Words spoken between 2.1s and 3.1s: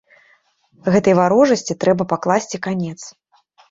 пакласці канец.